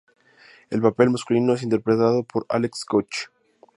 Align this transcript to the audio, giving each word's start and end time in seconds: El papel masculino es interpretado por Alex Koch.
El 0.71 0.81
papel 0.81 1.11
masculino 1.11 1.53
es 1.53 1.61
interpretado 1.61 2.23
por 2.23 2.47
Alex 2.49 2.85
Koch. 2.85 3.29